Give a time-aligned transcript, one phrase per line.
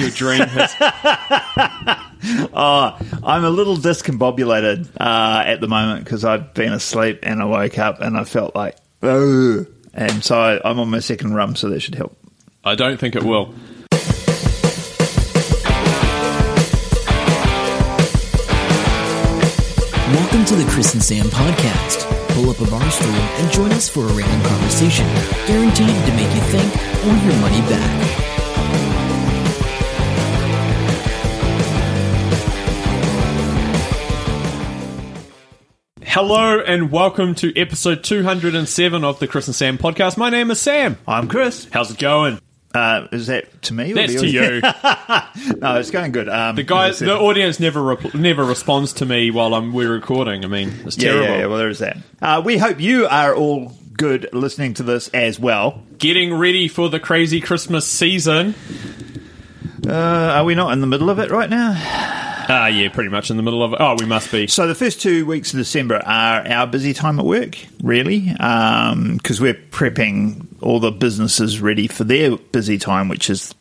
[0.00, 0.74] your dream has.
[2.52, 7.46] Oh, I'm a little discombobulated uh, at the moment because I've been asleep and I
[7.46, 11.56] woke up and I felt like, oh, and so I, I'm on my second rum,
[11.56, 12.14] so that should help.
[12.62, 13.54] I don't think it will.
[20.12, 22.06] Welcome to the Chris and Sam podcast.
[22.34, 25.06] Pull up a bar stool and join us for a random conversation,
[25.46, 26.76] guaranteed to make you think
[27.06, 28.29] or your money back.
[36.12, 40.16] Hello and welcome to episode 207 of the Chris and Sam podcast.
[40.16, 40.98] My name is Sam.
[41.06, 41.68] I'm Chris.
[41.70, 42.40] How's it going?
[42.74, 43.92] Uh, is that to me?
[43.92, 44.60] or That's the to you.
[45.60, 46.28] no, it's going good.
[46.28, 50.44] Um, The guys, the audience never never responds to me while I'm we're recording.
[50.44, 51.28] I mean, it's yeah, terrible.
[51.28, 51.98] yeah, yeah, well, there is that.
[52.20, 55.80] Uh, we hope you are all good listening to this as well.
[55.96, 58.56] Getting ready for the crazy Christmas season.
[59.86, 62.09] Uh, are we not in the middle of it right now?
[62.60, 63.76] Ah, yeah, pretty much in the middle of it.
[63.78, 64.48] Oh, we must be.
[64.48, 69.40] So the first two weeks of December are our busy time at work, really, because
[69.40, 73.54] we're prepping all the businesses ready for their busy time, which is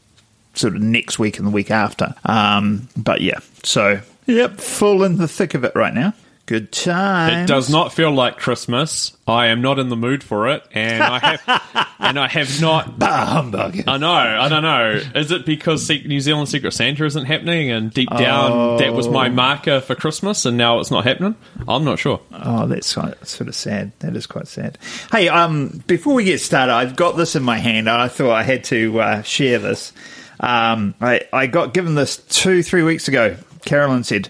[0.56, 2.16] sort of next week and the week after.
[2.26, 6.16] Um, but yeah, so yep, full in the thick of it right now.
[6.50, 7.44] Good time.
[7.44, 9.16] It does not feel like Christmas.
[9.28, 12.80] I am not in the mood for it, and I have and I have not.
[12.98, 13.84] Bah, humbug.
[13.88, 14.10] I know.
[14.12, 15.00] I don't know.
[15.14, 19.30] Is it because New Zealand Secret Santa isn't happening, and deep down that was my
[19.30, 21.36] marker for Christmas, and now it's not happening?
[21.68, 22.20] I'm not sure.
[22.32, 23.92] Oh, that's quite, sort of sad.
[24.00, 24.80] That is quite sad.
[25.12, 27.88] Hey, um, before we get started, I've got this in my hand.
[27.88, 29.94] and I thought I had to uh, share this.
[30.40, 33.38] Um, I, I got given this two, three weeks ago.
[33.66, 34.30] Carolyn said,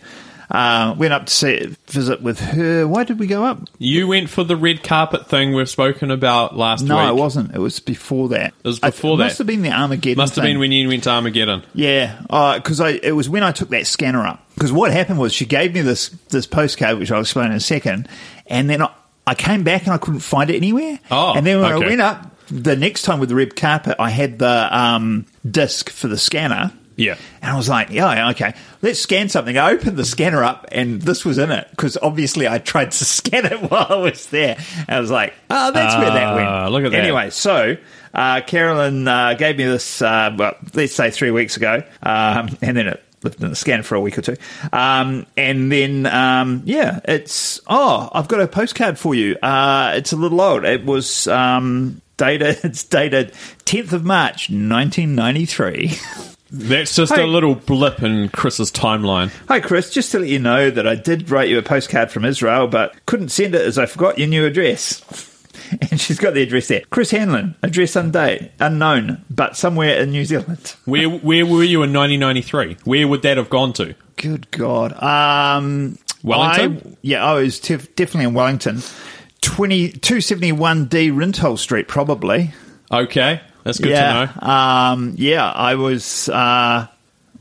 [0.49, 2.87] uh, went up to see, visit with her.
[2.87, 3.67] Why did we go up?
[3.77, 7.09] You went for the red carpet thing we've spoken about last No, week.
[7.09, 7.53] it wasn't.
[7.53, 8.53] It was before that.
[8.63, 9.23] It was before it that.
[9.25, 10.17] Must have been the Armageddon.
[10.17, 10.55] Must have thing.
[10.55, 11.63] been when you went to Armageddon.
[11.73, 12.19] Yeah,
[12.55, 14.43] because I it was when I took that scanner up.
[14.55, 17.59] Because what happened was she gave me this this postcard, which I'll explain in a
[17.59, 18.09] second,
[18.47, 18.89] and then I,
[19.27, 20.99] I came back and I couldn't find it anywhere.
[21.11, 21.85] Oh, and then when okay.
[21.85, 25.91] I went up the next time with the red carpet, I had the um, disc
[25.91, 26.71] for the scanner.
[26.99, 27.17] Yeah.
[27.41, 29.57] And I was like, yeah, okay, let's scan something.
[29.57, 33.05] I opened the scanner up and this was in it because obviously I tried to
[33.05, 34.57] scan it while I was there.
[34.79, 36.47] And I was like, oh, that's where that went.
[36.47, 36.99] Ah, look at that.
[36.99, 37.77] Anyway, so
[38.13, 42.75] uh, Carolyn uh, gave me this, uh, well, let's say three weeks ago, um, and
[42.75, 44.35] then it lived in the scan for a week or two.
[44.73, 49.37] Um, and then, um, yeah, it's, oh, I've got a postcard for you.
[49.37, 50.65] Uh, it's a little old.
[50.65, 53.31] It was um, dated, it's dated
[53.65, 55.91] 10th of March, 1993.
[56.51, 57.23] That's just Hey.
[57.23, 59.31] a little blip in Chris's timeline.
[59.47, 59.91] Hi, Chris.
[59.91, 62.95] Just to let you know that I did write you a postcard from Israel, but
[63.05, 65.03] couldn't send it as I forgot your new address.
[65.91, 66.81] And she's got the address there.
[66.89, 70.73] Chris Hanlon, address undate, unknown, but somewhere in New Zealand.
[70.85, 72.77] Where where were you in 1993?
[72.85, 73.93] Where would that have gone to?
[74.15, 74.93] Good God.
[75.03, 76.93] Um, Wellington?
[76.93, 78.81] I- yeah, I was tef- definitely in Wellington.
[79.41, 82.51] 20, 271D Rintoul Street, probably.
[82.91, 84.25] Okay, that's good yeah.
[84.25, 84.47] to know.
[84.47, 86.29] Um, yeah, I was.
[86.29, 86.87] Uh,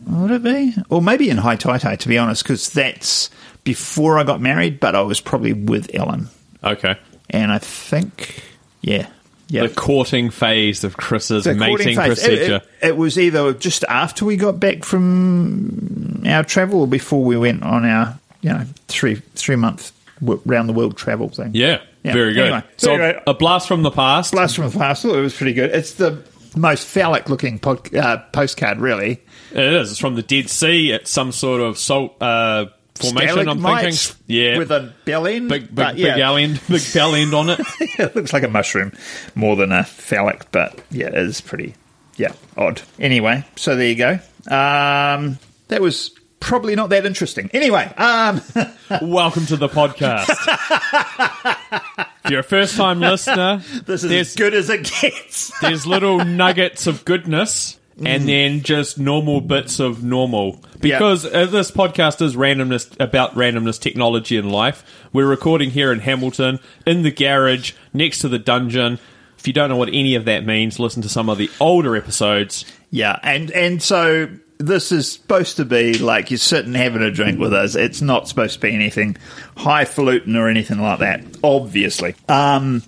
[0.04, 0.74] what would it be?
[0.88, 3.30] Or maybe in Hataitai, to be honest, because that's
[3.64, 6.28] before I got married, but I was probably with Ellen.
[6.62, 6.96] Okay,
[7.30, 8.42] and I think,
[8.80, 9.08] yeah,
[9.48, 9.66] yeah.
[9.66, 11.98] the courting phase of Chris's mating phase.
[11.98, 12.60] It- procedure.
[12.82, 17.36] It, it was either just after we got back from our travel or before we
[17.36, 21.50] went on our, you know, three three month round the world travel thing.
[21.54, 22.12] yeah, Yeah.
[22.12, 22.52] very good.
[22.52, 23.22] Anyway, so anyway.
[23.26, 24.32] a blast from the past.
[24.32, 25.04] Blast from the past.
[25.04, 25.70] It was pretty good.
[25.70, 26.24] It's the
[26.56, 29.22] most phallic looking pod, uh, postcard, really.
[29.52, 29.90] It is.
[29.92, 30.92] It's from the Dead Sea.
[30.92, 33.48] It's some sort of salt uh, formation.
[33.48, 34.16] I'm thinking.
[34.26, 35.48] Yeah, with a bell end.
[35.48, 37.60] big big but big bell end, big bell end on it.
[37.80, 38.92] it looks like a mushroom
[39.34, 41.74] more than a phallic, but yeah, it is pretty,
[42.16, 42.82] yeah, odd.
[42.98, 44.12] Anyway, so there you go.
[44.54, 45.38] Um,
[45.68, 46.10] that was
[46.40, 47.50] probably not that interesting.
[47.52, 48.40] Anyway, um,
[49.02, 50.28] Welcome to the podcast.
[52.24, 55.58] if you're a first time listener, this is as good as it gets.
[55.60, 60.60] there's little nuggets of goodness and then just normal bits of normal.
[60.78, 64.84] Because uh, this podcast is randomness about randomness technology and life.
[65.12, 69.00] We're recording here in Hamilton in the garage next to the dungeon.
[69.36, 71.96] If you don't know what any of that means, listen to some of the older
[71.96, 72.64] episodes.
[72.90, 74.28] yeah, and and so
[74.58, 77.74] this is supposed to be like you're sitting having a drink with us.
[77.74, 79.16] It's not supposed to be anything
[79.56, 82.14] highfalutin or anything like that, obviously.
[82.28, 82.82] Um,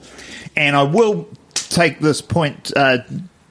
[0.57, 2.99] and I will take this point uh,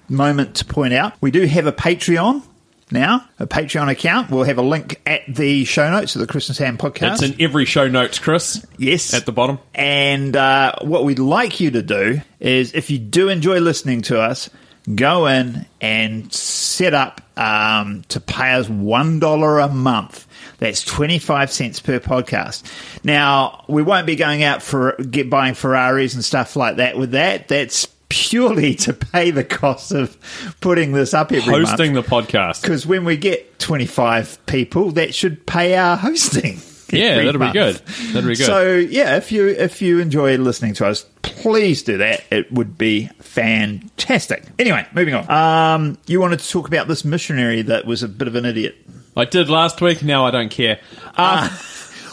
[0.10, 2.44] moment to point out we do have a Patreon.
[2.92, 4.32] Now, a Patreon account.
[4.32, 7.22] We'll have a link at the show notes of the Chris and Sam podcast.
[7.22, 8.66] It's in every show notes, Chris.
[8.80, 9.14] Yes.
[9.14, 9.60] At the bottom.
[9.76, 14.20] And uh, what we'd like you to do is, if you do enjoy listening to
[14.20, 14.50] us,
[14.94, 20.28] go in and set up um, to pay us $1 a month.
[20.58, 22.64] That's 25 cents per podcast.
[23.04, 27.12] Now, we won't be going out for get buying Ferraris and stuff like that with
[27.12, 27.48] that.
[27.48, 30.18] That's purely to pay the cost of
[30.60, 31.70] putting this up every month.
[31.70, 32.62] Hosting the podcast.
[32.62, 36.60] Because when we get 25 people, that should pay our hosting.
[36.98, 37.76] Yeah, every that'd be good.
[38.14, 38.46] That'd be good.
[38.46, 42.24] So yeah, if you if you enjoy listening to us, please do that.
[42.32, 44.44] It would be fantastic.
[44.58, 45.30] Anyway, moving on.
[45.30, 48.76] Um, you wanted to talk about this missionary that was a bit of an idiot.
[49.16, 50.04] I did last week.
[50.04, 50.80] Now I don't care.
[51.16, 51.50] Uh,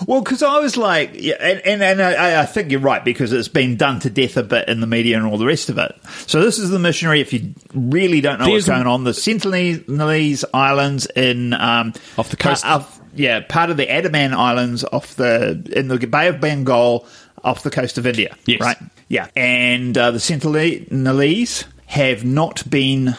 [0.06, 3.32] Well, because I was like, yeah, and, and, and I, I think you're right because
[3.32, 5.79] it's been done to death a bit in the media and all the rest of
[5.79, 5.96] it.
[6.26, 7.22] So this is the missionary.
[7.22, 12.37] If you really don't know what's going on, the Sentinelese Islands in um, Off the
[12.37, 12.67] coast.
[12.67, 17.06] of- yeah, part of the Andaman Islands off the in the Bay of Bengal
[17.42, 18.36] off the coast of India.
[18.46, 18.60] Yes.
[18.60, 18.76] right.
[19.08, 23.16] Yeah, and uh, the Sentinelese have not been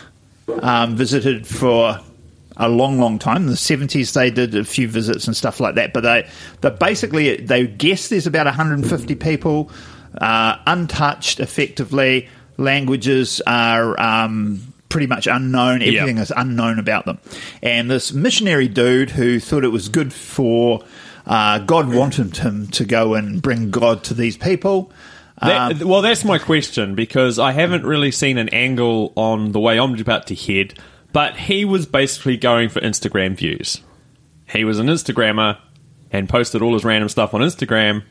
[0.61, 1.99] um, visited for
[2.57, 3.43] a long, long time.
[3.43, 5.93] In the seventies, they did a few visits and stuff like that.
[5.93, 6.27] But they,
[6.61, 9.71] they basically they guess there's about 150 people,
[10.19, 12.27] uh, untouched, effectively.
[12.57, 15.81] Languages are um, pretty much unknown.
[15.81, 17.19] Everything is unknown about them.
[17.61, 20.83] And this missionary dude who thought it was good for
[21.25, 24.91] uh, God wanted him to go and bring God to these people.
[25.41, 29.77] that, well, that's my question because I haven't really seen an angle on the way
[29.77, 30.79] I'm about to head.
[31.13, 33.81] But he was basically going for Instagram views.
[34.49, 35.57] He was an Instagrammer
[36.11, 38.03] and posted all his random stuff on Instagram,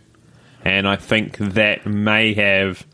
[0.65, 2.87] and I think that may have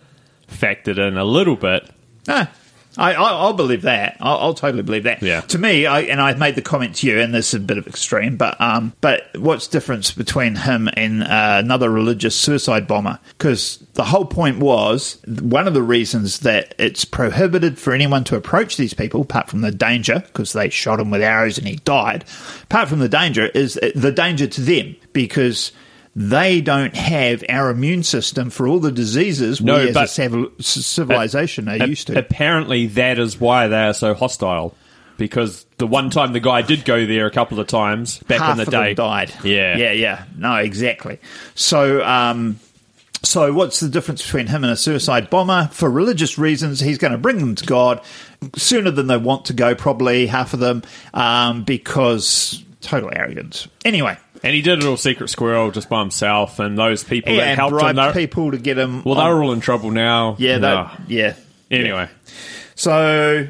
[0.49, 1.88] factored in a little bit.
[2.29, 2.50] Ah,
[2.96, 4.16] I, I, I'll believe that.
[4.20, 5.22] I'll, I'll totally believe that.
[5.22, 5.40] Yeah.
[5.42, 7.78] To me, I, and I made the comment to you, and this is a bit
[7.78, 12.86] of extreme, but um, but what's the difference between him and uh, another religious suicide
[12.86, 13.18] bomber?
[13.38, 18.36] Because the whole point was one of the reasons that it's prohibited for anyone to
[18.36, 21.76] approach these people, apart from the danger, because they shot him with arrows and he
[21.76, 22.24] died.
[22.64, 25.72] Apart from the danger, is the danger to them because.
[26.14, 30.50] They don't have our immune system for all the diseases No, we as a civ-
[30.60, 32.18] civilization are A- used to.
[32.18, 34.74] Apparently, that is why they are so hostile.
[35.16, 38.52] Because the one time the guy did go there a couple of times back half
[38.52, 39.32] in the of day, them died.
[39.44, 40.24] Yeah, yeah, yeah.
[40.36, 41.18] No, exactly.
[41.54, 42.58] So, um,
[43.22, 45.68] so what's the difference between him and a suicide bomber?
[45.72, 48.00] For religious reasons, he's going to bring them to God
[48.56, 49.74] sooner than they want to go.
[49.74, 50.82] Probably half of them,
[51.14, 53.68] um, because total arrogance.
[53.84, 57.44] Anyway, And he did it all secret squirrel just by himself, and those people yeah,
[57.46, 57.96] that helped him.
[57.96, 59.02] they're- people to get him.
[59.04, 60.34] Well, on- they're all in trouble now.
[60.38, 61.00] yeah, Ugh.
[61.08, 61.34] yeah.
[61.70, 62.08] Anyway,
[62.74, 63.48] So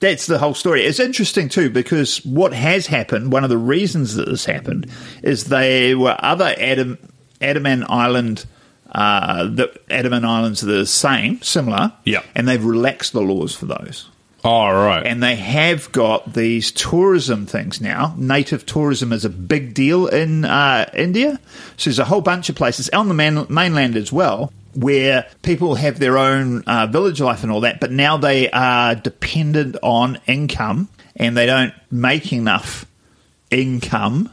[0.00, 0.84] that's the whole story.
[0.84, 4.90] It's interesting too because what has happened, one of the reasons that this happened,
[5.22, 6.98] is there were other Adam
[7.40, 8.46] Andaman Island.
[8.90, 12.22] Uh, the Andaman Islands are the same, similar, Yeah.
[12.34, 14.06] and they've relaxed the laws for those.
[14.44, 15.06] All right.
[15.06, 18.14] And they have got these tourism things now.
[18.18, 21.40] Native tourism is a big deal in uh, India.
[21.78, 25.76] So there's a whole bunch of places on the man- mainland as well where people
[25.76, 30.18] have their own uh, village life and all that, but now they are dependent on
[30.26, 32.84] income and they don't make enough
[33.50, 34.30] income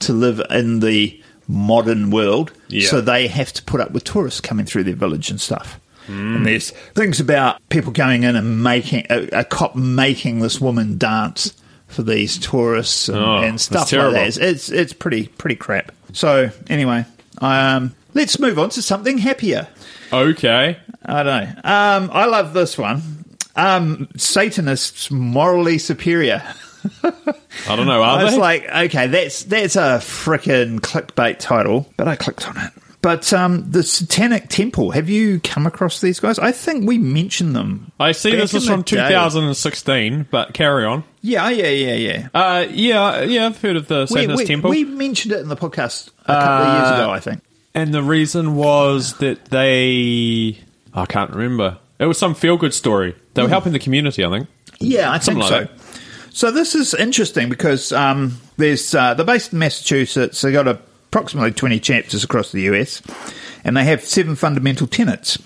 [0.00, 2.52] to live in the modern world.
[2.68, 2.88] Yeah.
[2.88, 5.80] So they have to put up with tourists coming through their village and stuff.
[6.08, 10.98] And there's things about people going in and making a, a cop making this woman
[10.98, 11.52] dance
[11.88, 14.26] for these tourists and, Oh, and stuff like that.
[14.28, 15.92] It's, it's it's pretty pretty crap.
[16.12, 17.04] So anyway,
[17.38, 19.68] um, let's move on to something happier.
[20.12, 20.78] okay.
[21.04, 21.50] I don't know.
[21.64, 23.02] Um, I love this one.
[23.54, 26.42] Um, Satanists morally superior.
[27.02, 28.02] I don't know.
[28.02, 28.38] Are I was they?
[28.40, 32.72] like, okay, that's that's a freaking clickbait title, but I clicked on it.
[33.06, 36.40] But um, the Satanic Temple, have you come across these guys?
[36.40, 37.92] I think we mentioned them.
[38.00, 38.96] I see this is from day.
[38.96, 41.04] 2016, but carry on.
[41.20, 42.28] Yeah, yeah, yeah, yeah.
[42.34, 44.70] Uh, yeah, yeah, I've heard of the Satanist we, Temple.
[44.70, 47.42] we mentioned it in the podcast a couple of years Uh, ago, I think.
[47.76, 50.58] and the reason was that they.
[50.92, 51.78] I can't remember.
[52.00, 53.14] It was some feel good story.
[53.34, 54.48] They were helping the community, I think.
[54.80, 55.58] Yeah, I think something so.
[55.58, 55.70] like
[56.30, 60.40] So this is interesting because um, there's uh, they're based in Massachusetts.
[60.42, 60.66] They got
[61.16, 63.00] approximately 20 chapters across the US,
[63.64, 65.38] and they have seven fundamental tenets.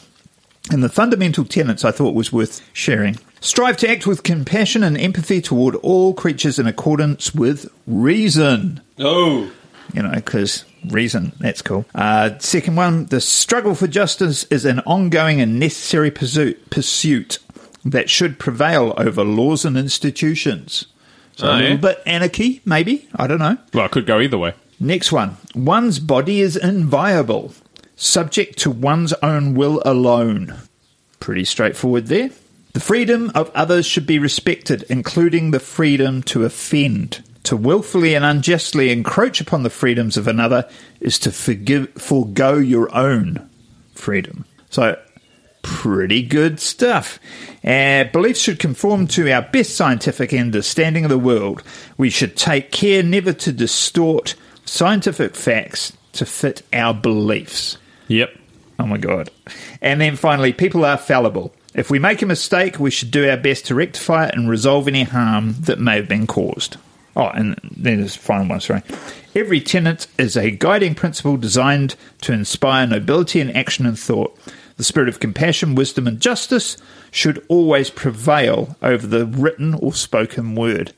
[0.72, 3.18] And the fundamental tenets I thought was worth sharing.
[3.40, 8.80] Strive to act with compassion and empathy toward all creatures in accordance with reason.
[8.98, 9.48] Oh.
[9.94, 11.84] You know, because reason, that's cool.
[11.94, 17.38] Uh, second one, the struggle for justice is an ongoing and necessary pursuit, pursuit
[17.84, 20.86] that should prevail over laws and institutions.
[21.36, 21.76] So Oh, a little yeah?
[21.76, 23.08] bit anarchy, maybe.
[23.14, 23.56] I don't know.
[23.72, 24.52] Well, it could go either way.
[24.82, 25.36] Next one.
[25.54, 27.52] One's body is inviolable,
[27.96, 30.56] subject to one's own will alone.
[31.20, 32.30] Pretty straightforward there.
[32.72, 37.22] The freedom of others should be respected, including the freedom to offend.
[37.44, 40.68] To willfully and unjustly encroach upon the freedoms of another
[40.98, 43.50] is to forgive, forego your own
[43.92, 44.46] freedom.
[44.70, 44.98] So,
[45.62, 47.18] pretty good stuff.
[47.64, 51.62] Our beliefs should conform to our best scientific understanding of the world.
[51.98, 54.36] We should take care never to distort
[54.70, 57.76] scientific facts to fit our beliefs.
[58.06, 58.36] Yep.
[58.78, 59.28] Oh my God.
[59.82, 61.52] And then finally, people are fallible.
[61.74, 64.88] If we make a mistake, we should do our best to rectify it and resolve
[64.88, 66.76] any harm that may have been caused.
[67.16, 68.82] Oh, and then there's the final one, sorry.
[69.34, 74.38] Every tenet is a guiding principle designed to inspire nobility in action and thought.
[74.76, 76.76] The spirit of compassion, wisdom, and justice
[77.10, 80.94] should always prevail over the written or spoken word.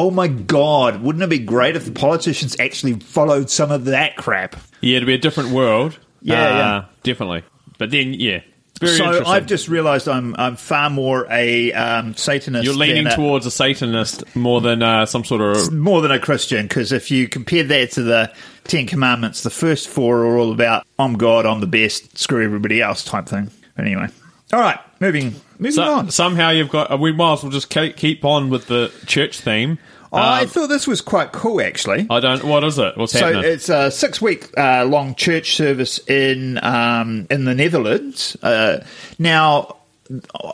[0.00, 4.16] Oh my God, wouldn't it be great if the politicians actually followed some of that
[4.16, 4.56] crap?
[4.80, 5.98] Yeah, it'd be a different world.
[6.22, 6.84] Yeah, Uh, yeah.
[7.02, 7.44] Definitely.
[7.76, 8.40] But then, yeah.
[8.80, 9.26] Very so.
[9.26, 12.64] I've just realised I'm I'm far more a um, Satanist.
[12.64, 15.70] You're leaning a- towards a Satanist more than uh, some sort of.
[15.70, 18.32] more than a Christian because if you compare that to the
[18.64, 22.80] Ten Commandments, the first four are all about I'm God, I'm the best, screw everybody
[22.80, 23.50] else type thing.
[23.78, 24.06] Anyway,
[24.50, 26.10] all right, moving moving So, on.
[26.10, 26.98] somehow you've got.
[26.98, 29.78] We might as well just keep, keep on with the church theme.
[30.12, 32.06] I Um, thought this was quite cool actually.
[32.10, 32.42] I don't.
[32.42, 32.96] What is it?
[32.96, 33.42] What's So happening?
[33.44, 38.36] So it's a six week uh, long church service in um, in the Netherlands.
[38.42, 38.84] Uh,
[39.20, 39.76] now,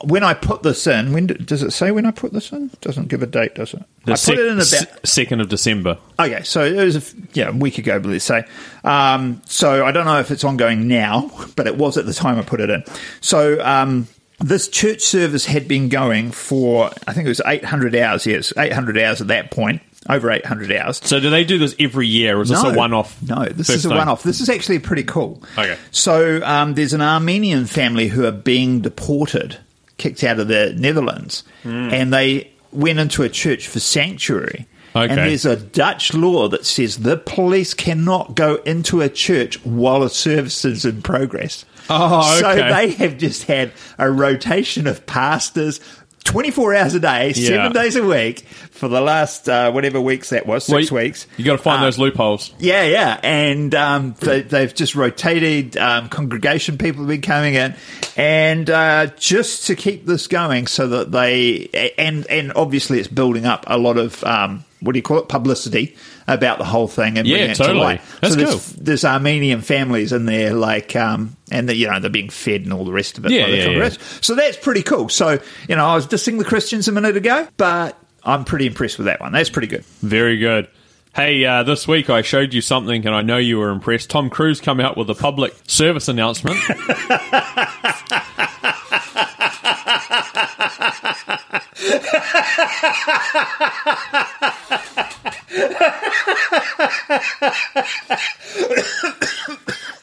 [0.04, 2.66] when I put this in, when d- does it say when I put this in?
[2.66, 3.82] It Doesn't give a date, does it?
[4.04, 5.96] the I put it in about second of December.
[6.20, 8.44] Okay, so it was a, f- yeah, a week ago, but let's say.
[8.84, 12.38] Um, so I don't know if it's ongoing now, but it was at the time
[12.38, 12.84] I put it in.
[13.22, 14.06] So um,
[14.38, 18.26] this church service had been going for, I think it was 800 hours.
[18.26, 21.00] Yes, 800 hours at that point, over 800 hours.
[21.04, 23.20] So do they do this every year, or is this a one-off?
[23.22, 23.98] No, this is a time?
[23.98, 24.22] one-off.
[24.22, 25.42] This is actually pretty cool.
[25.56, 25.76] Okay.
[25.90, 29.56] So um, there's an Armenian family who are being deported,
[29.96, 31.88] kicked out of the Netherlands, Hmm.
[31.92, 34.66] and they went into a church for sanctuary.
[34.96, 35.08] Okay.
[35.12, 40.02] And there's a Dutch law that says the police cannot go into a church while
[40.02, 41.64] a service is in progress.
[41.90, 45.80] Oh, So they have just had a rotation of pastors.
[46.26, 47.68] 24 hours a day, seven Yeah.
[47.83, 48.40] days a week
[48.71, 51.26] for the last uh, whatever weeks that was, six Well, weeks.
[51.37, 52.52] You got to find Uh, those loopholes.
[52.59, 55.76] yeah, yeah, and um, they, they've just rotated.
[55.76, 57.75] Um, congregation people have been coming in,
[58.16, 63.47] and uh, just to keep this going, so that they and and obviously it's building
[63.47, 65.97] up a lot of um, what do you call it publicity
[66.28, 67.99] about the whole thing and Yeah, totally.
[67.99, 68.21] to.
[68.21, 68.85] That's so there's, cool.
[68.85, 72.73] there's Armenian families in there, like um, and the, you know they're being fed and
[72.73, 73.33] all the rest of it.
[73.33, 73.99] Yeah, by the yeah, Congress.
[74.23, 75.09] So that's pretty cool.
[75.09, 78.99] So you know I was dissing the Christians a minute ago, but I'm pretty impressed
[78.99, 79.33] with that one.
[79.33, 79.85] That's pretty good.
[79.85, 80.68] Very good.
[81.14, 84.11] Hey, uh, this week I showed you something, and I know you were impressed.
[84.11, 86.59] Tom Cruise come out with a public service announcement.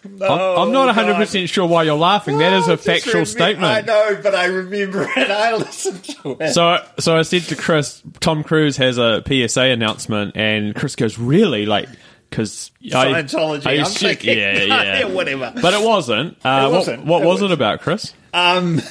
[0.05, 2.37] I'm, I'm not 100 percent sure why you're laughing.
[2.37, 3.65] That is a factual remem- statement.
[3.65, 5.17] I know, but I remember it.
[5.31, 6.53] I listened to it.
[6.53, 11.17] So, so I said to Chris, Tom Cruise has a PSA announcement, and Chris goes,
[11.17, 11.89] "Really?" Like,
[12.29, 13.79] because Scientology.
[13.79, 15.53] I'm thinking, yeah, yeah, yeah, whatever.
[15.61, 16.37] But it wasn't.
[16.45, 17.05] Uh, It wasn't.
[17.05, 18.13] What, what It was was- it about, Chris?
[18.33, 18.81] Um,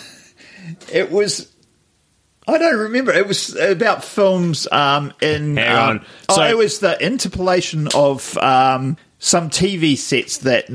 [0.93, 1.52] it was.
[2.47, 3.13] I don't remember.
[3.13, 5.57] It was about films um, in.
[5.57, 6.07] Hang um, on.
[6.29, 10.69] oh, it was the interpolation of um, some TV sets that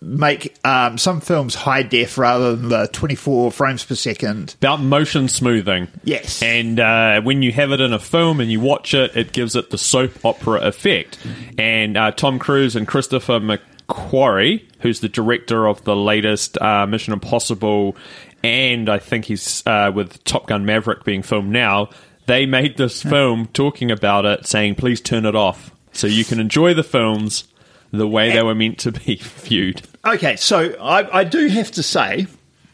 [0.00, 4.54] make um, some films high def rather than the 24 frames per second.
[4.58, 5.88] About motion smoothing.
[6.04, 6.42] Yes.
[6.42, 9.56] And uh, when you have it in a film and you watch it, it gives
[9.56, 11.18] it the soap opera effect.
[11.58, 17.12] And uh, Tom Cruise and Christopher McQuarrie, who's the director of the latest uh, Mission
[17.12, 17.96] Impossible,
[18.42, 21.90] and I think he's uh, with Top Gun Maverick being filmed now,
[22.26, 26.40] they made this film talking about it, saying, please turn it off so you can
[26.40, 27.44] enjoy the films
[27.90, 29.82] the way they were meant to be viewed.
[30.04, 32.26] Okay, so I, I do have to say,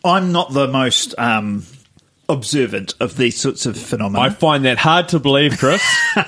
[0.05, 1.65] I'm not the most um,
[2.29, 4.25] observant of these sorts of phenomena.
[4.25, 5.83] I find that hard to believe, Chris.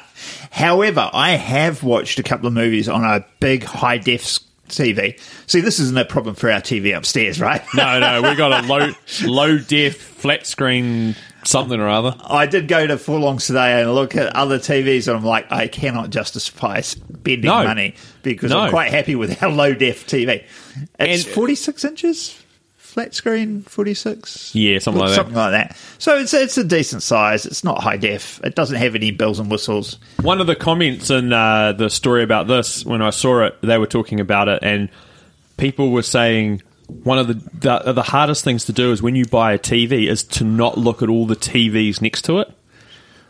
[0.50, 4.38] However, I have watched a couple of movies on a big high def
[4.68, 5.18] TV.
[5.46, 7.62] See, this isn't a problem for our TV upstairs, right?
[7.74, 8.92] No, no, we got a low
[9.24, 11.14] low def flat screen
[11.44, 12.14] something or other.
[12.24, 15.66] I did go to Forlongs today and look at other TVs, and I'm like, I
[15.66, 17.64] cannot justify spending No.
[17.64, 18.60] money because No.
[18.60, 20.44] I'm quite happy with our low def TV.
[21.00, 22.38] It's And- 46 inches.
[22.92, 24.54] Flat screen, 46?
[24.54, 25.16] Yeah, something like that.
[25.16, 25.76] Something like that.
[25.96, 27.46] So it's, it's a decent size.
[27.46, 28.38] It's not high def.
[28.44, 29.98] It doesn't have any bells and whistles.
[30.20, 33.78] One of the comments in uh, the story about this, when I saw it, they
[33.78, 34.90] were talking about it, and
[35.56, 39.24] people were saying, one of the, the the hardest things to do is when you
[39.24, 42.52] buy a TV is to not look at all the TVs next to it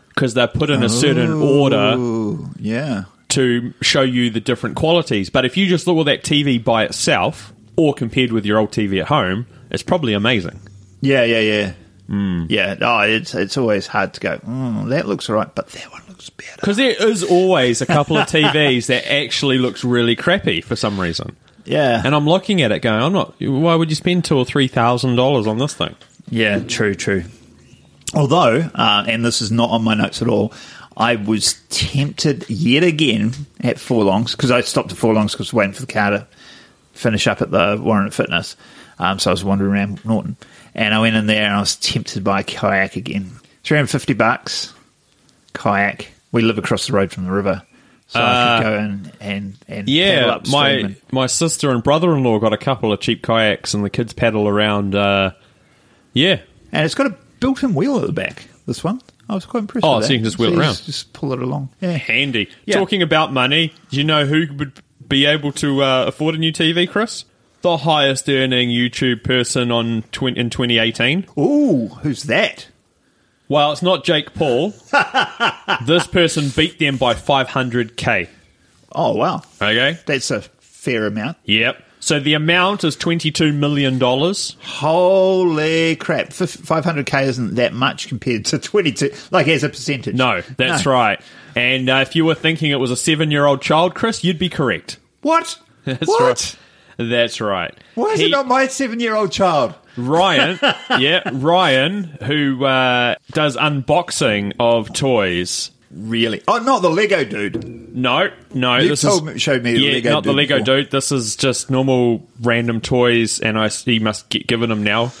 [0.09, 1.95] because they're put in a certain order
[2.59, 3.05] yeah.
[3.29, 5.29] to show you the different qualities.
[5.29, 8.71] But if you just look at that TV by itself or compared with your old
[8.71, 10.59] TV at home, it's probably amazing.
[11.01, 11.73] Yeah, yeah, yeah.
[12.07, 12.45] Hmm.
[12.49, 14.37] Yeah, oh, it's it's always hard to go.
[14.39, 16.51] Mm, that looks all right, but that one looks better.
[16.57, 20.99] Because there is always a couple of TVs that actually looks really crappy for some
[20.99, 21.35] reason.
[21.65, 23.35] Yeah, And I'm looking at it going, I'm not.
[23.41, 25.95] Why would you spend two or three thousand dollars on this thing?
[26.29, 27.23] yeah, true, true.
[28.13, 30.53] Although, uh, and this is not on my notes at all,
[30.95, 35.53] I was tempted yet again at Forlongs because I stopped at Forlongs because I was
[35.53, 36.27] waiting for the car to
[36.93, 38.55] finish up at the Warren Fitness.
[38.99, 40.37] Um, so I was wandering around Norton,
[40.75, 43.31] and I went in there and I was tempted by a kayak again.
[43.63, 44.73] Three hundred fifty bucks,
[45.53, 46.11] kayak.
[46.31, 47.61] We live across the road from the river,
[48.07, 52.15] so I Uh, could go in and and Yeah, my and- my sister and brother
[52.15, 54.95] in law got a couple of cheap kayaks, and the kids paddle around.
[54.95, 55.31] Uh,
[56.13, 56.39] yeah,
[56.71, 58.47] And it's got a built-in wheel at the back.
[58.67, 59.85] This one, I was quite impressed.
[59.85, 60.13] Oh, with so that.
[60.13, 60.73] you can just wheel it around.
[60.73, 61.69] Just, just pull it along.
[61.81, 61.91] Yeah.
[61.93, 62.49] handy.
[62.65, 62.75] Yeah.
[62.75, 64.73] Talking about money, do you know who would
[65.13, 67.25] be able to uh, afford a new TV, Chris?
[67.61, 71.27] The highest earning YouTube person on tw- in 2018.
[71.37, 72.67] Ooh, who's that?
[73.47, 74.71] Well, it's not Jake Paul.
[75.85, 78.27] this person beat them by 500k.
[78.91, 79.99] Oh, wow, Okay.
[80.07, 81.37] that's a fair amount.
[81.45, 81.83] Yep.
[81.99, 84.57] So the amount is 22 million dollars.
[84.61, 86.33] Holy crap!
[86.33, 89.11] Five hundred k isn't that much compared to twenty-two.
[89.31, 90.13] Like as a percentage.
[90.13, 90.91] No, that's No.
[90.91, 91.21] right.
[91.55, 94.97] And uh, if you were thinking it was a seven-year-old child, Chris, you'd be correct.
[95.23, 95.59] What?
[95.85, 96.21] That's what?
[96.21, 96.55] right.
[97.09, 97.73] That's right.
[97.95, 99.73] Why is He- it not my seven-year-old child?
[99.97, 100.59] Ryan,
[100.99, 105.69] yeah, Ryan, who uh, does unboxing of toys.
[105.91, 106.41] Really?
[106.47, 107.63] Oh, not the Lego dude.
[107.95, 110.59] No, no, You this told is me- showed me the yeah, Lego not the Lego
[110.59, 110.77] before.
[110.77, 110.91] dude.
[110.91, 115.11] This is just normal random toys, and I he must get given them now.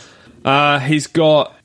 [0.43, 1.55] Uh, he's got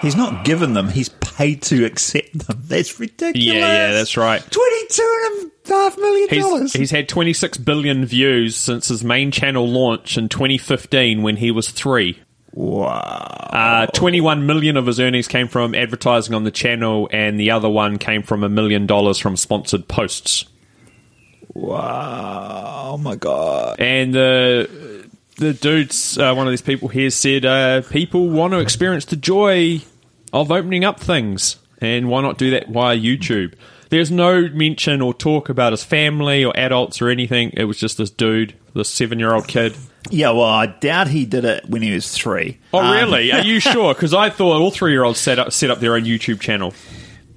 [0.00, 0.88] He's not given them.
[0.90, 2.62] He's paid to accept them.
[2.66, 3.44] That's ridiculous.
[3.44, 4.40] yeah, yeah, that's right.
[4.40, 6.72] Twenty-two and a half million He's, dollars.
[6.74, 11.70] he's had 26 billion views since his main channel launch in 2015 when he was
[11.70, 12.20] three.
[12.52, 13.30] wow.
[13.54, 17.68] Uh, 21 million of his earnings came from advertising on the channel, and the other
[17.70, 20.44] one came from a million dollars from sponsored posts.
[21.54, 22.90] Wow.
[22.94, 23.80] Oh my god.
[23.80, 28.58] And the the dude's uh, one of these people here said uh, people want to
[28.60, 29.80] experience the joy
[30.34, 33.54] of opening up things, and why not do that via YouTube?
[33.88, 37.50] There's no mention or talk about his family or adults or anything.
[37.54, 39.76] It was just this dude, this seven year old kid.
[40.10, 42.58] Yeah, well, I doubt he did it when he was three.
[42.74, 43.32] Oh, Um, really?
[43.32, 43.94] Are you sure?
[43.94, 46.74] Because I thought all three year olds set up set up their own YouTube channel.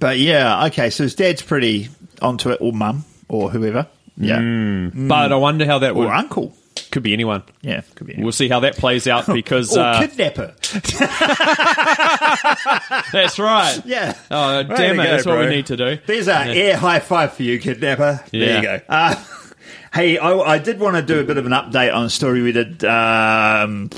[0.00, 0.90] But yeah, okay.
[0.90, 1.88] So his dad's pretty
[2.20, 3.86] onto it, or mum, or whoever.
[4.20, 6.52] Yeah, But I wonder how that would or uncle.
[6.90, 7.42] Could be anyone.
[7.62, 8.14] Yeah, could be.
[8.18, 10.54] We'll see how that plays out because or uh, kidnapper.
[13.12, 13.80] that's right.
[13.84, 14.16] Yeah.
[14.30, 15.04] Oh, Way damn it!
[15.04, 15.98] go, that's what we need to do.
[16.06, 18.24] There's an air high five for you, kidnapper.
[18.32, 18.80] There you go.
[18.88, 19.14] Uh,
[19.92, 22.42] hey, I, I did want to do a bit of an update on a story
[22.42, 23.90] we did um,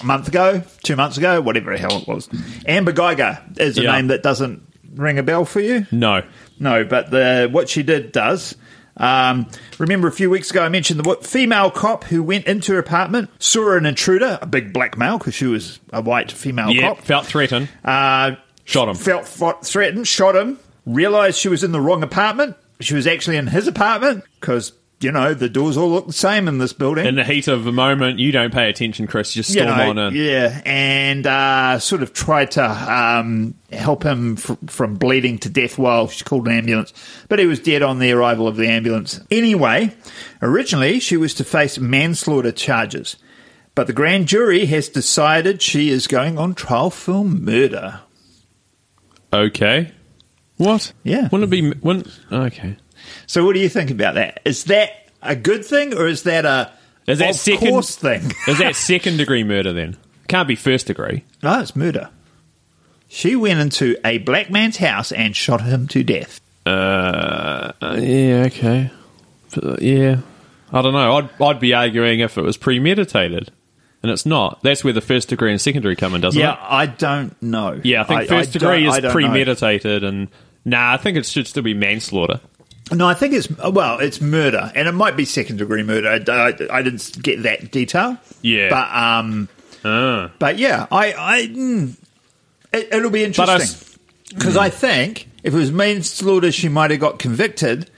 [0.00, 2.28] a month ago, two months ago, whatever the hell it was.
[2.66, 3.92] Amber Guyger is a Yeah.
[3.92, 4.62] name that doesn't
[4.94, 5.86] ring a bell for you.
[5.90, 6.22] No.
[6.58, 8.54] No, but the what she did does.
[8.96, 12.78] Um, remember a few weeks ago I mentioned the female cop who went into her
[12.78, 16.94] apartment, saw an intruder, a big black male because she was a white female Yeah,
[16.94, 17.00] cop.
[17.00, 17.68] felt threatened.
[17.84, 18.94] Uh, Shot him.
[18.94, 20.58] Felt threatened, shot him.
[20.86, 22.56] Realized she was in the wrong apartment.
[22.80, 26.48] She was actually in his apartment because you know the doors all look the same
[26.48, 27.06] in this building.
[27.06, 29.34] In the heat of the moment, you don't pay attention, Chris.
[29.34, 30.14] You just you storm know, on in.
[30.14, 35.78] yeah, and uh, sort of tried to um, help him fr- from bleeding to death
[35.78, 36.92] while she called an ambulance,
[37.28, 39.20] but he was dead on the arrival of the ambulance.
[39.30, 39.94] Anyway,
[40.40, 43.16] originally she was to face manslaughter charges,
[43.74, 48.00] but the grand jury has decided she is going on trial for murder.
[49.32, 49.92] Okay.
[50.56, 50.92] What?
[51.02, 51.28] Yeah.
[51.32, 51.70] Wouldn't it be?
[51.80, 52.76] Wouldn't, okay.
[53.26, 54.40] So, what do you think about that?
[54.44, 54.90] Is that
[55.22, 56.70] a good thing, or is that a
[57.06, 58.22] Is that second- course thing?
[58.48, 59.96] Is that second degree murder then?
[60.28, 61.24] Can't be first degree.
[61.42, 62.10] no, it's murder.
[63.08, 66.40] She went into a black man's house and shot him to death.
[66.66, 68.44] Uh, yeah.
[68.46, 68.90] Okay.
[69.62, 70.16] Uh, yeah.
[70.72, 71.16] I don't know.
[71.16, 73.52] I'd I'd be arguing if it was premeditated,
[74.02, 74.60] and it's not.
[74.62, 76.58] That's where the first degree and secondary come in, doesn't Yeah, it?
[76.60, 77.80] Yeah, I don't know.
[77.84, 78.00] Yeah.
[78.00, 79.10] I think I first don't- degree is don't know.
[79.12, 80.28] premeditated, and
[80.64, 82.40] nah, I think it should still be manslaughter.
[82.92, 86.08] No, I think it's well, it's murder, and it might be second degree murder.
[86.08, 88.18] I, I, I didn't get that detail.
[88.42, 88.68] Yeah.
[88.70, 89.48] but um,
[89.82, 90.28] Uh.
[90.38, 91.94] but yeah, I, I mm,
[92.72, 93.98] it, it'll be interesting
[94.34, 97.90] because I think if it was manslaughter, she might have got convicted,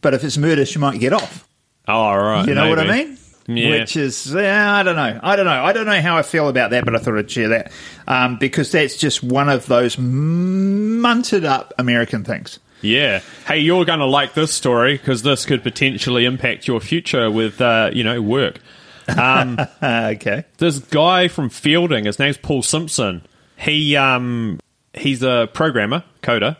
[0.00, 1.46] but if it's murder, she might get off.
[1.86, 2.46] Oh, all right.
[2.48, 3.18] You know what I mean?
[3.46, 3.70] Yeah.
[3.80, 6.48] which is uh, I don't know, I don't know, I don't know how I feel
[6.48, 7.72] about that, but I thought I'd share that
[8.08, 12.58] um, because that's just one of those munted up American things.
[12.84, 13.20] Yeah.
[13.46, 17.60] Hey, you're going to like this story because this could potentially impact your future with,
[17.60, 18.60] uh, you know, work.
[19.08, 23.22] Um, okay, this guy from Feilding, his name's Paul Simpson.
[23.56, 24.60] He um,
[24.92, 26.56] he's a programmer, coder,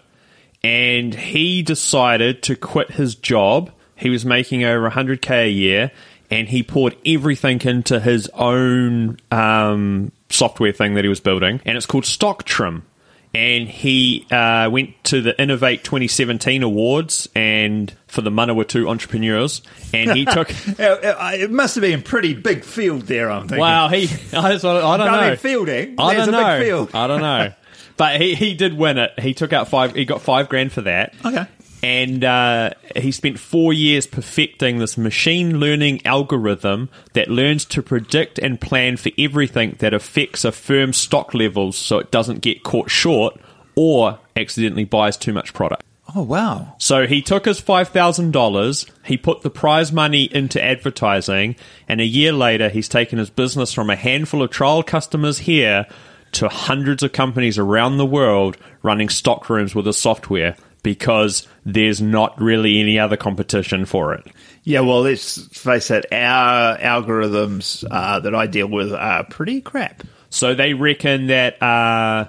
[0.62, 3.70] and he decided to quit his job.
[3.96, 5.90] He was making over 100k a year,
[6.30, 11.76] and he poured everything into his own um, software thing that he was building, and
[11.76, 12.82] it's called StockTrim.
[13.34, 19.60] And he uh, went to the Innovate 2017 awards and for the Manawatu entrepreneurs,
[19.92, 20.50] and he took.
[20.78, 23.30] It must have been a pretty big field there.
[23.30, 23.58] I'm thinking.
[23.58, 24.04] Wow, he.
[24.36, 25.04] I, just- I don't know.
[25.06, 25.96] I mean, fielding.
[25.98, 26.88] I don't know.
[26.94, 27.52] I don't know.
[27.96, 29.18] But he, he did win it.
[29.20, 29.94] He took out five.
[29.94, 31.14] He got five grand for that.
[31.24, 31.46] Okay.
[31.84, 38.38] And uh, he spent four years perfecting this machine learning algorithm that learns to predict
[38.38, 42.90] and plan for everything that affects a firm's stock levels, so it doesn't get caught
[42.90, 43.38] short
[43.76, 45.82] or accidentally buys too much product.
[46.16, 46.74] Oh wow.
[46.78, 51.54] So he took his five thousand dollars, he put the prize money into advertising,
[51.86, 55.86] and a year later he's taken his business from a handful of trial customers here
[56.32, 62.00] to hundreds of companies around the world running stock rooms with his software because there's
[62.00, 64.24] not really any other competition for it.
[64.62, 66.06] Yeah, well, let's face it.
[66.12, 70.04] Our algorithms uh, that I deal with are pretty crap.
[70.30, 72.28] So they reckon that uh,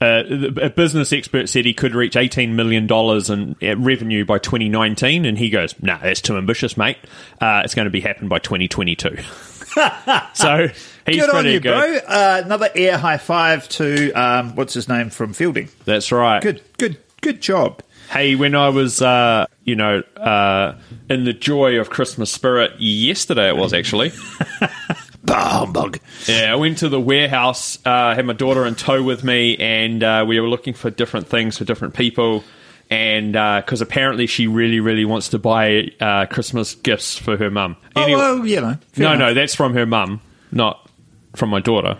[0.00, 0.22] uh,
[0.62, 5.36] a business expert said he could reach $18 million in uh, revenue by 2019, and
[5.36, 6.98] he goes, nah, that's too ambitious, mate.
[7.40, 9.16] Uh, it's going to be happening by 2022.
[10.34, 10.68] so
[11.04, 11.62] he's good on you, good.
[11.62, 11.96] bro.
[12.06, 15.70] Uh, another air high five to um, what's his name from Feilding.
[15.84, 16.42] That's right.
[16.42, 17.82] Good, good, good job.
[18.10, 20.78] Hey, when I was, uh, you know, uh,
[21.10, 24.12] in the joy of Christmas spirit yesterday, it was actually.
[25.28, 25.98] Humbug.
[26.26, 30.02] Yeah, I went to the warehouse, uh, had my daughter in tow with me, and
[30.02, 32.44] uh, we were looking for different things for different people.
[32.90, 37.76] And because apparently she really, really wants to buy uh, Christmas gifts for her mum.
[37.94, 38.78] Oh, Anyway- well, you know.
[38.96, 39.18] no, enough.
[39.18, 40.88] no, that's from her mum, not
[41.36, 41.98] from my daughter.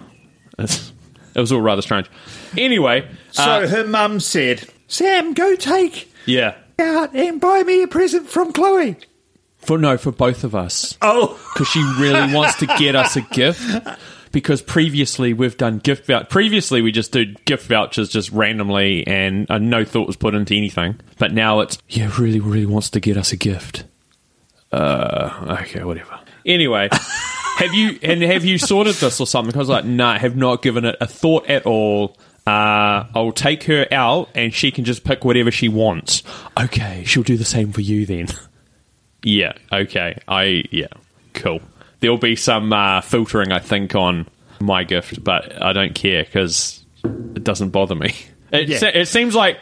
[0.59, 0.90] It's,
[1.35, 2.09] it was all rather strange.
[2.57, 7.87] Anyway, So uh, her mum said, Sam, go take yeah, out and buy me a
[7.87, 8.96] present from Chloe.
[9.59, 10.96] for no, for both of us.
[11.03, 13.62] Oh, because she really wants to get us a gift.
[14.33, 16.29] Because previously we've done gift vouch.
[16.29, 20.55] Previously we just did gift vouchers just randomly, and uh, no thought was put into
[20.55, 21.01] anything.
[21.18, 23.85] But now it's yeah, really, really wants to get us a gift.
[24.70, 26.18] Uh, okay, whatever.
[26.44, 29.51] Anyway, have you and have you sorted this or something?
[29.51, 32.16] Because like, no, nah, have not given it a thought at all.
[32.48, 36.22] Uh, I'll take her out, and she can just pick whatever she wants.
[36.58, 38.28] Okay, she'll do the same for you then.
[39.24, 39.54] Yeah.
[39.72, 40.16] Okay.
[40.28, 40.87] I yeah.
[41.34, 41.61] Cool.
[41.98, 44.28] There'll be some uh, filtering, I think, on
[44.61, 48.14] my gift, but I don't care because it doesn't bother me.
[48.50, 48.78] It, Yeah.
[48.78, 49.58] se- it seems like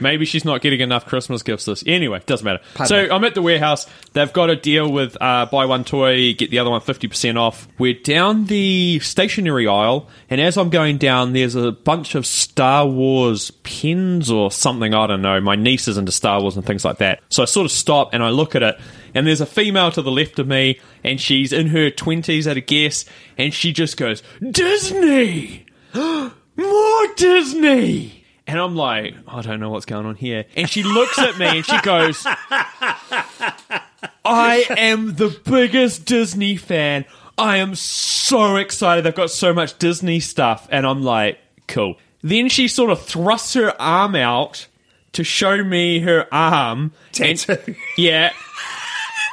[0.00, 1.64] maybe she's not getting enough Christmas gifts.
[1.64, 2.60] This anyway doesn't matter.
[2.84, 3.10] so me.
[3.10, 3.86] I'm at the warehouse.
[4.12, 7.38] They've got a deal with uh, buy one toy get the other one fifty percent
[7.38, 7.66] off.
[7.78, 12.86] We're down the stationery aisle, and as I'm going down, there's a bunch of Star
[12.86, 14.94] Wars pins or something.
[14.94, 15.40] I don't know.
[15.40, 17.20] My niece is into Star Wars and things like that.
[17.30, 18.78] So I sort of stop and I look at it,
[19.14, 22.56] and there's a female to the left of me, and she's in her twenties at
[22.56, 23.04] a guess,
[23.38, 25.64] and she just goes Disney
[26.56, 28.24] more Disney.
[28.46, 30.44] And I'm like, I don't know what's going on here.
[30.56, 32.24] And she looks at me and she goes,
[34.24, 37.04] I am the biggest Disney fan.
[37.36, 39.04] I am so excited.
[39.04, 40.68] They've got so much Disney stuff.
[40.70, 41.96] And I'm like, cool.
[42.22, 44.66] Then she sort of thrusts her arm out
[45.12, 46.92] to show me her arm.
[47.20, 47.44] And-
[47.98, 48.30] yeah.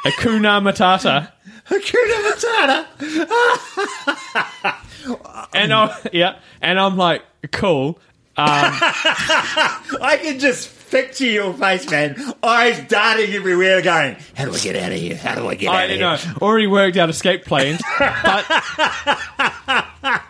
[0.06, 1.32] Akuna Matata.
[1.68, 4.78] Hakuna Matata.
[5.54, 6.40] And I, yeah.
[6.62, 8.00] And I'm like, cool.
[8.36, 12.16] Um, I can just picture your face, man.
[12.42, 15.16] Eyes darting everywhere, going, "How do I get out of here?
[15.16, 16.38] How do I get out I of don't here?" know.
[16.42, 18.46] Already worked out escape plans, but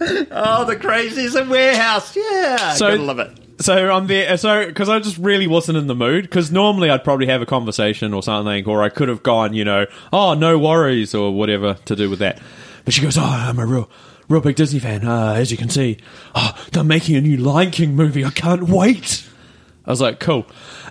[0.00, 2.16] Oh, the crazies in warehouse.
[2.16, 3.30] Yeah, So- gotta love it.
[3.60, 4.32] so I'm there.
[4.32, 6.22] Uh, so because I just really wasn't in the mood.
[6.24, 9.64] Because normally I'd probably have a conversation or something, or I could have gone, you
[9.64, 12.40] know, oh no worries or whatever to do with that.
[12.92, 13.90] She goes, oh, I'm a real,
[14.28, 15.06] real big Disney fan.
[15.06, 15.98] Uh, as you can see,
[16.34, 18.24] oh, they're making a new Lion King movie.
[18.24, 19.26] I can't wait.
[19.84, 20.46] I was like, cool.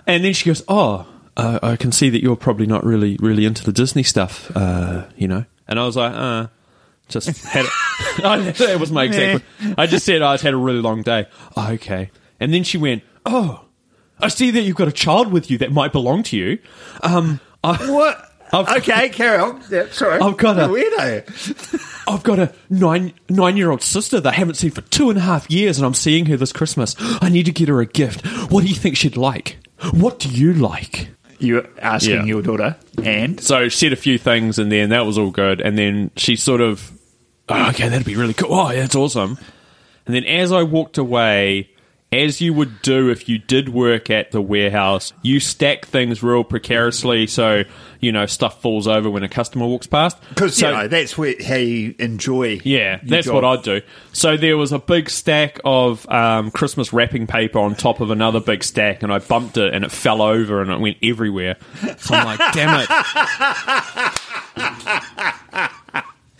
[0.06, 1.06] And then she goes, oh,
[1.36, 5.06] uh, I can see that you're probably not really, really into the Disney stuff, uh,
[5.16, 5.44] you know.
[5.68, 6.48] And I was like, uh,
[7.08, 7.66] just had.
[8.24, 9.44] I, that was my exact.
[9.76, 11.26] I just said I just had a really long day.
[11.56, 12.10] Oh, okay.
[12.40, 13.64] And then she went, oh,
[14.20, 16.58] I see that you've got a child with you that might belong to you.
[17.02, 18.27] Um, I, What?
[18.52, 19.62] I've, Okay, carry on.
[19.70, 20.20] Yeah, sorry.
[20.20, 22.04] I've got a- What weirdo.
[22.08, 25.18] I've got a nine nine year old sister that I haven't seen for two and
[25.18, 26.94] a half years, and I'm seeing her this Christmas.
[27.00, 28.26] I need to get her a gift.
[28.50, 29.58] What do you think she'd like?
[29.92, 31.08] What do you like?
[31.38, 32.24] You're asking Yeah.
[32.24, 35.60] your daughter, and So she said a few things, and then that was all good.
[35.60, 36.90] And then she sort of,
[37.48, 38.52] oh, okay, that'd be really cool.
[38.52, 39.38] Oh, yeah, that's awesome.
[40.06, 41.70] And then as I walked away,
[42.10, 46.42] as you would do if you did work at the warehouse, you stack things real
[46.42, 47.64] precariously so,
[48.00, 50.16] you know, stuff falls over when a customer walks past.
[50.30, 52.60] because so, you know that's where how you enjoy.
[52.64, 53.34] Yeah, that's job.
[53.34, 53.82] what I'd do.
[54.12, 58.40] So there was a big stack of um, Christmas wrapping paper on top of another
[58.40, 61.56] big stack, and I bumped it and it fell over and it went everywhere.
[61.98, 62.88] So I'm like, damn it.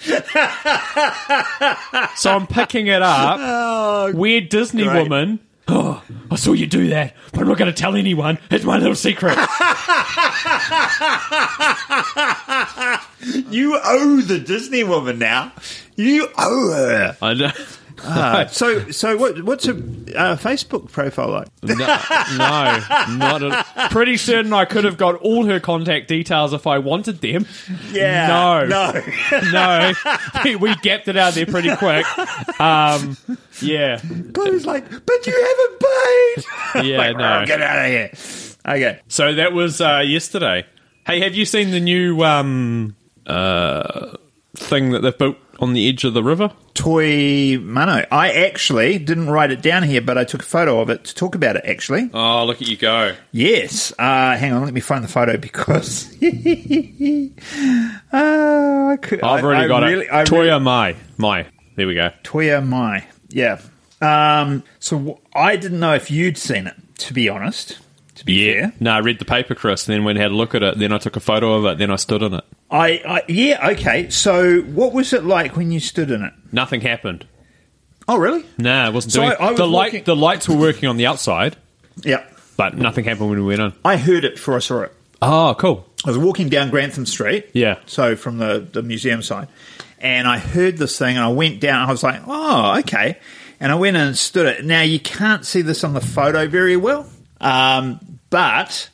[2.17, 4.15] so I'm picking it up.
[4.15, 5.03] Weird Disney great.
[5.03, 5.41] woman.
[5.71, 8.39] Oh, I saw you do that, but I'm not going to tell anyone.
[8.51, 9.37] It's my little secret.
[13.51, 15.53] You owe the Disney woman now.
[15.97, 17.17] You owe her.
[17.21, 17.51] I know.
[18.03, 21.49] Ah, so, so what, what's her uh, Facebook profile like?
[21.63, 26.67] No, no, not at, pretty certain I could have got all her contact details if
[26.67, 27.47] I wanted them.
[27.91, 28.67] Yeah, No.
[28.67, 29.03] no.
[29.53, 29.93] No,
[30.59, 32.05] we, gapped it out there pretty quick.
[32.61, 33.17] Um,
[33.61, 34.01] yeah,
[34.33, 36.87] Chloe's like, but you haven't paid.
[36.89, 37.41] yeah, like, no.
[37.43, 38.11] "Oh, get out of here.
[38.67, 39.01] Okay.
[39.09, 40.67] So that was uh, yesterday.
[41.07, 42.95] Hey, have you seen the new um,
[43.27, 44.17] uh,
[44.57, 46.53] thing that they've built on the edge of the river?
[46.75, 48.05] Toy Mano.
[48.13, 51.15] I actually didn't write it down here, but I took a photo of it to
[51.15, 51.65] talk about it.
[51.67, 53.15] Actually, Oh, look at you go!
[53.33, 53.93] yes.
[53.99, 56.27] Uh, hang on, let me find the photo because uh,
[58.13, 60.13] I could, I've already I got really, it.
[60.13, 61.47] I Toya really- Mai, Mai.
[61.77, 62.11] There we go.
[62.25, 63.07] Toia Mai.
[63.29, 63.61] Yeah.
[64.01, 66.75] Um, so w- I didn't know if you'd seen it.
[66.99, 67.79] To be honest,
[68.17, 68.61] to be Yeah.
[68.71, 69.87] fair, No, I read the paper, Chris.
[69.87, 70.79] And then went and had a look at it.
[70.79, 71.79] Then I took a photo of it.
[71.79, 72.45] Then I stood in it.
[72.71, 74.11] I, I yeah okay.
[74.11, 76.33] So what was it like when you stood in it?
[76.53, 77.27] Nothing happened.
[78.07, 78.45] Oh, really?
[78.57, 79.33] Nah, it wasn't So doing.
[79.39, 81.57] I- I was the light, walking- the lights were working on the outside,
[82.03, 82.23] Yeah.
[82.57, 83.75] but nothing happened when we went on.
[83.85, 84.95] I heard it before I saw it.
[85.21, 85.87] Oh, cool.
[86.07, 87.51] I was walking down Grantham Street.
[87.53, 87.77] Yeah.
[87.87, 89.49] So from the, the museum side.
[90.01, 91.87] And I heard this thing and I went down.
[91.87, 93.19] I was like, oh, okay.
[93.61, 94.65] And I went in and stood it.
[94.65, 97.07] Now, you can't see this on the photo very well,
[97.43, 97.99] um,
[98.31, 98.89] but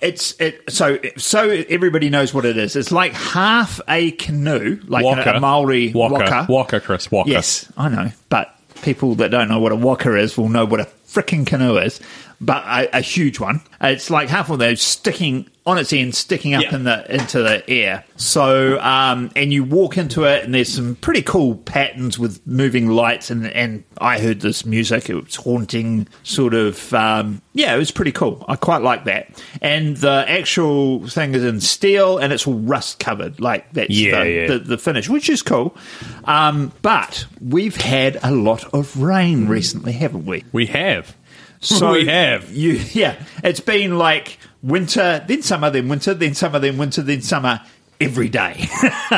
[0.00, 0.70] it's it.
[0.70, 2.76] So so everybody knows what it is.
[2.76, 5.32] It's like half a canoe, like Waka.
[5.32, 6.14] a, a Maori Waka.
[6.14, 6.46] waka.
[6.48, 7.10] Waka, Chris.
[7.10, 7.30] Waka.
[7.30, 8.10] Yes, I know.
[8.28, 11.78] But people that don't know what a waka is will know what a freaking canoe
[11.78, 12.00] is.
[12.40, 13.62] But a, a huge one.
[13.80, 16.74] It's like half of those sticking on its end, sticking up Yeah.
[16.76, 18.04] in the into the air.
[18.16, 22.88] So, um, and you walk into it, and there's some pretty cool patterns with moving
[22.90, 23.30] lights.
[23.32, 25.10] And and I heard this music.
[25.10, 26.94] It was haunting, sort of.
[26.94, 28.44] Um, yeah, it was pretty cool.
[28.46, 29.28] I quite like that.
[29.60, 33.40] And the actual thing is in steel, and it's all rust covered.
[33.40, 34.46] Like that's Yeah, the, yeah.
[34.46, 35.76] the the finish, which is cool.
[36.24, 40.44] Um, but we've had a lot of rain recently, haven't we?
[40.52, 41.16] We have.
[41.60, 42.50] So we have.
[42.52, 47.20] You, yeah, it's been like winter, then summer, then winter, then summer, then winter, then
[47.22, 47.60] summer
[48.00, 48.68] every day.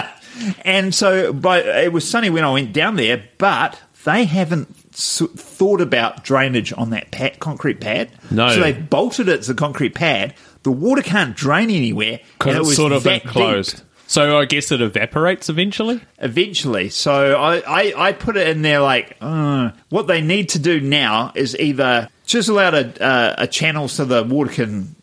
[0.65, 5.81] and so, but it was sunny when I went down there, but they haven't thought
[5.81, 8.11] about drainage on that pad, concrete pad.
[8.31, 8.49] No.
[8.51, 10.35] so they bolted it to a concrete pad.
[10.63, 13.77] The water can't drain anywhere Because and it was sort of that enclosed.
[13.79, 16.01] deep So I guess it evaporates eventually.
[16.19, 16.89] eventually.
[16.91, 20.81] So I, I, I put it in there like, uh, what they need to do
[20.81, 24.95] now is either chisel out a, uh, a channel so the water can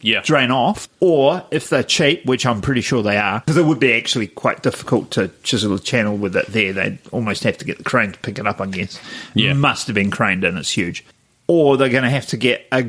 [0.00, 0.20] Yeah.
[0.22, 3.78] drain off, or if they're cheap, which I'm pretty sure they are, because it would
[3.80, 6.72] be actually quite difficult to chisel a channel with it there.
[6.72, 8.98] They'd almost have to get the crane to pick it up, I guess.
[9.34, 9.52] Yeah.
[9.54, 11.04] Must have been craned in, it's huge.
[11.46, 12.84] Or they're going to have to get a,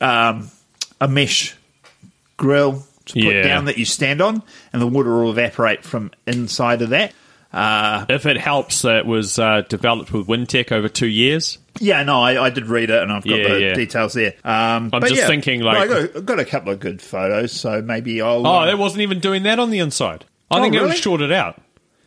[0.00, 0.50] um,
[1.00, 1.54] a mesh
[2.36, 3.42] grill to put Yeah.
[3.42, 7.12] down that you stand on, and the water will evaporate from inside of that.
[7.52, 11.58] Uh, If it helps, it was uh, developed with Wintec over two years.
[11.80, 13.74] Yeah, no, I, I did read it, and I've got Yeah, the yeah.
[13.74, 14.34] details there.
[14.44, 17.00] Um, I'm but just yeah, thinking, like- I got, I've got a couple of good
[17.02, 18.46] photos, so maybe I'll.
[18.46, 20.24] Oh, uh, it wasn't even doing that on the inside.
[20.50, 20.90] I Oh, think it really?
[20.90, 21.60] was shorted out.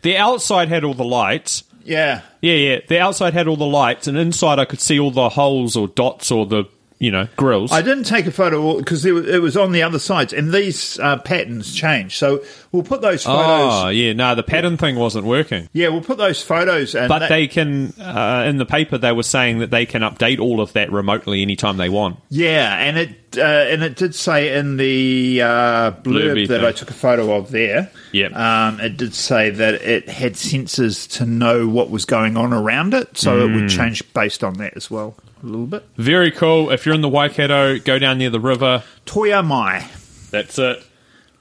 [0.03, 1.63] The outside had all the lights.
[1.83, 2.21] yeah.
[2.41, 2.79] Yeah, yeah.
[2.87, 5.87] The outside had all the lights, and inside I could see all the holes or
[5.87, 6.65] dots or the
[6.99, 7.71] you know grills.
[7.71, 11.17] I didn't take a photo because it, was- on the other sides, and these uh,
[11.17, 12.17] patterns change.
[12.17, 13.83] So we'll put those photos.
[13.85, 14.13] oh, yeah.
[14.13, 15.67] No, the pattern thing wasn't working.
[15.73, 16.93] Yeah, we'll put those photos.
[16.95, 20.01] And But that- they can, uh, in the paper, they were saying that they can
[20.01, 22.17] update all of that remotely anytime they want.
[22.29, 26.65] yeah, and it uh, and it did say in the uh, blurb Blurby that thing.
[26.65, 27.91] I took a photo of there.
[28.13, 28.33] Yep.
[28.35, 32.93] um, it did say that it had sensors to know what was going on around
[32.93, 33.61] it, so it Mm.
[33.61, 35.85] would change based on that as well a little bit.
[35.97, 36.71] Very cool.
[36.71, 38.83] If you're in the Waikato, go down near the river.
[39.05, 39.87] Toia Mai.
[40.31, 40.83] That's it.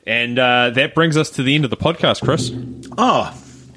[0.07, 2.53] And uh, that brings us to the end of the podcast, Chris.
[2.97, 3.37] Oh,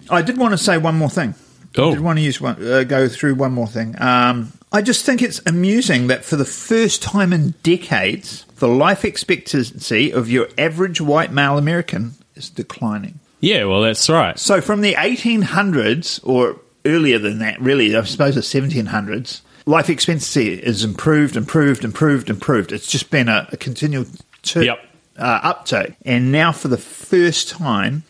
[0.10, 1.34] I did want to say one more thing.
[1.78, 1.90] Oh.
[1.90, 4.00] I did want to use one, uh, go through one more thing.
[4.00, 9.04] Um, I just think it's amusing that for the first time in decades, the life
[9.04, 13.20] expectancy of your average white male American is declining.
[13.40, 14.38] Yeah, well, that's right.
[14.38, 20.62] So from the 1800s, or earlier than that, really, I suppose the 1700s, life expectancy
[20.62, 22.72] has improved, improved, improved, improved.
[22.72, 24.06] It's just been a, a continual
[24.42, 24.80] tur- Yep.
[25.18, 25.94] uh, uptake.
[26.06, 28.04] And now, for the first time,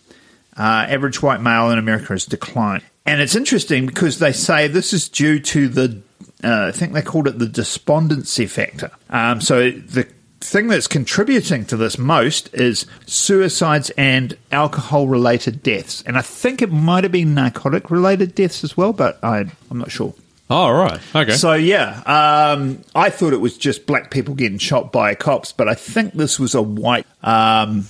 [0.57, 2.83] uh, average white male in America has declined.
[3.05, 6.01] And it's interesting because they say this is due to the,
[6.43, 8.91] uh, I think they called it the despondency factor.
[9.09, 10.07] Um, so the
[10.41, 16.03] thing that's contributing to this most is suicides and alcohol related deaths.
[16.05, 19.77] And I think it might have been narcotic related deaths as well, but I, I'm
[19.79, 20.13] not sure.
[20.49, 20.99] Oh, right.
[21.15, 21.33] Okay.
[21.33, 25.67] So yeah, um, I thought it was just black people getting shot by cops, but
[25.69, 27.05] I think this was a white.
[27.21, 27.85] Um,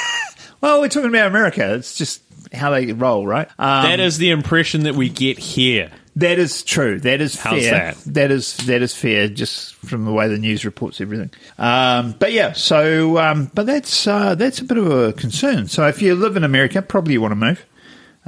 [0.60, 1.74] well, we're talking about America.
[1.74, 3.48] It's just how they roll, right?
[3.58, 5.90] Um, that is the impression that we get here.
[6.14, 7.00] that is true.
[7.00, 7.72] That is How's fair.
[7.72, 8.14] that?
[8.14, 11.30] that is that is fair, just from the way the news reports everything.
[11.58, 15.66] Um, but yeah, so um, but that's uh, that's a bit of a concern.
[15.66, 17.66] So if you live in America, probably you want to move,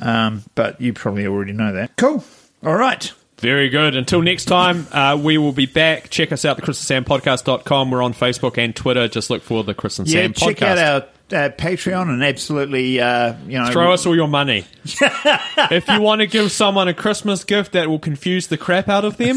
[0.03, 1.97] um, but you probably already know that.
[1.97, 2.25] Cool.
[2.64, 3.12] All right.
[3.38, 3.94] Very good.
[3.94, 6.11] Until next time, uh, we will be back.
[6.11, 7.90] Check us out, the Chris and Sam podcast.com.
[7.90, 9.07] We're on Facebook and Twitter.
[9.07, 10.79] Just look for the Chris and Yeah, Sam check podcast.
[10.79, 14.64] out our uh, Patreon and absolutely, uh, you know, Throw us all your money.
[14.85, 19.05] if you want to give someone a Christmas gift that will confuse the crap out
[19.05, 19.37] of them,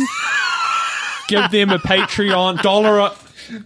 [1.27, 3.13] give them a Patreon dollar a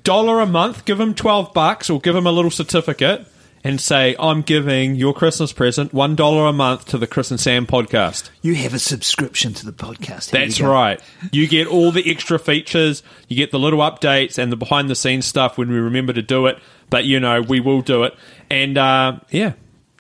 [0.04, 0.86] dollar a month.
[0.86, 3.26] Give them twelve bucks, or give them a little certificate,
[3.66, 7.40] and say, "I'm giving your Christmas present one dollar a month to the Chris and
[7.40, 10.30] Sam podcast." You have a subscription to the podcast.
[10.32, 11.02] Here That's you right.
[11.32, 13.02] You get all the extra features.
[13.28, 16.22] You get the little updates and the behind the scenes stuff when we remember to
[16.22, 16.60] do it.
[16.90, 18.16] But you know, we will do it.
[18.50, 19.54] And uh, yeah,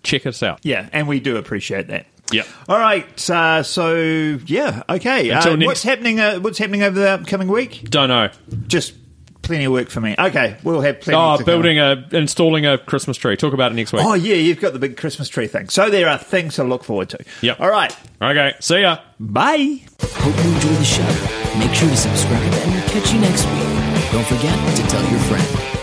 [0.03, 0.59] check us out.
[0.63, 2.05] Yeah, and we do appreciate that.
[2.31, 2.47] Yep.
[2.69, 3.29] All right.
[3.29, 3.95] Uh, so
[4.45, 5.31] yeah, okay.
[5.31, 6.19] Uh, next- what's happening?
[6.19, 7.89] Uh, what's happening over the upcoming week?
[7.89, 8.29] Don't know.
[8.67, 8.93] Just
[9.45, 10.15] plenty of work for me.
[10.17, 11.17] Okay, we'll have plenty.
[11.17, 11.45] Oh, to come.
[11.45, 13.37] building a installing a Christmas tree.
[13.37, 14.03] Talk about it next week.
[14.03, 15.69] Oh yeah, you've got the big Christmas tree thing.
[15.69, 17.19] So there are things to look forward to.
[17.41, 17.59] Yep.
[17.59, 17.95] All right.
[18.21, 18.53] Okay.
[18.59, 18.99] See ya.
[19.19, 19.81] Bye.
[20.01, 21.59] Hope you enjoy the show.
[21.59, 24.11] Make sure to subscribe and we'll catch you next week.
[24.11, 25.74] Don't forget to tell your friend.